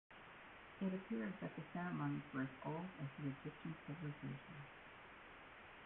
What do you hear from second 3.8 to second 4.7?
civilization.